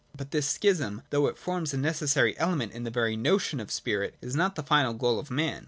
But 0.17 0.31
this 0.31 0.47
schism, 0.47 1.03
though 1.11 1.27
it 1.27 1.37
forms 1.37 1.75
a 1.75 1.77
necessary 1.77 2.35
element 2.39 2.71
in 2.71 2.85
the 2.85 2.89
very 2.89 3.15
notion 3.15 3.59
of 3.59 3.69
spirit, 3.71 4.15
is 4.19 4.35
not 4.35 4.55
the 4.55 4.63
final 4.63 4.95
goal 4.95 5.19
of 5.19 5.29
man. 5.29 5.59